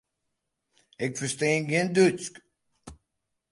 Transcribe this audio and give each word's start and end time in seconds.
Ik 1.05 1.11
ferstean 1.19 1.63
gjin 1.69 1.89
Dútsk. 1.95 2.33